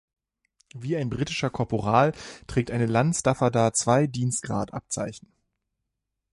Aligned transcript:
Wie 0.73 0.97
ein 0.97 1.11
britischer 1.11 1.51
Korporal 1.51 2.13
trägt 2.47 2.71
eine 2.71 2.87
Lanz-Daffadar 2.87 3.73
zwei 3.73 4.07
Dienstgradabzeichen. 4.07 5.31